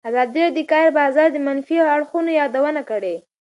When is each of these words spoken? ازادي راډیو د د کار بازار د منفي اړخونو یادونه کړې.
ازادي 0.09 0.39
راډیو 0.41 0.47
د 0.53 0.55
د 0.57 0.59
کار 0.71 0.85
بازار 0.99 1.27
د 1.31 1.37
منفي 1.47 1.77
اړخونو 1.95 2.29
یادونه 2.39 2.81
کړې. 2.89 3.15